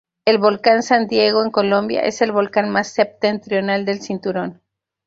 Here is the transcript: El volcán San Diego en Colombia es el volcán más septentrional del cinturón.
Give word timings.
El 0.25 0.39
volcán 0.39 0.81
San 0.81 1.05
Diego 1.05 1.43
en 1.43 1.51
Colombia 1.51 2.01
es 2.01 2.23
el 2.23 2.31
volcán 2.31 2.71
más 2.71 2.87
septentrional 2.87 3.85
del 3.85 4.01
cinturón. 4.01 4.59